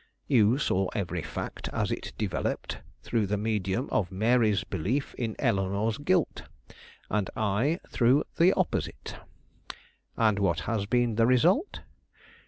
You 0.25 0.57
saw 0.57 0.87
every 0.95 1.21
fact 1.21 1.69
as 1.71 1.91
it 1.91 2.11
developed 2.17 2.79
through 3.03 3.27
the 3.27 3.37
medium 3.37 3.87
of 3.91 4.11
Mary's 4.11 4.63
belief 4.63 5.13
in 5.13 5.35
Eleanore's 5.37 5.99
guilt, 5.99 6.41
and 7.11 7.29
I 7.35 7.79
through 7.87 8.23
the 8.37 8.51
opposite. 8.53 9.17
And 10.17 10.39
what 10.39 10.61
has 10.61 10.87
been 10.87 11.17
the 11.17 11.27
result? 11.27 11.81